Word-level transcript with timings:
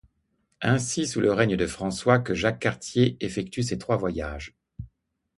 Ainsi, 0.61 1.05
c’est 1.05 1.11
sous 1.13 1.21
le 1.21 1.31
règne 1.31 1.57
de 1.57 1.67
François 1.67 2.17
que 2.17 2.33
Jacques 2.33 2.57
Cartier 2.57 3.17
effectue 3.19 3.61
ses 3.61 3.77
trois 3.77 3.97
voyages. 3.97 4.55